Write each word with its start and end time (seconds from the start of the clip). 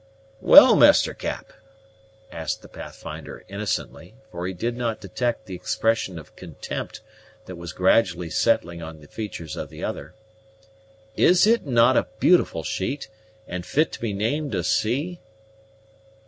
"Well, 0.39 0.75
Master 0.75 1.13
Cap," 1.13 1.53
asked 2.31 2.63
the 2.63 2.67
Pathfinder 2.67 3.45
innocently, 3.47 4.15
for 4.31 4.47
he 4.47 4.53
did 4.55 4.75
not 4.75 4.99
detect 4.99 5.45
the 5.45 5.53
expression 5.53 6.17
of 6.17 6.35
contempt 6.35 7.01
that 7.45 7.55
was 7.55 7.71
gradually 7.71 8.31
settling 8.31 8.81
on 8.81 8.99
the 8.99 9.07
features 9.07 9.55
of 9.55 9.69
the 9.69 9.83
other; 9.83 10.15
"is 11.15 11.45
it 11.45 11.67
not 11.67 11.97
a 11.97 12.07
beautiful 12.19 12.63
sheet, 12.63 13.09
and 13.47 13.63
fit 13.63 13.91
to 13.91 14.01
be 14.01 14.11
named 14.11 14.55
a 14.55 14.63
sea?" 14.63 15.19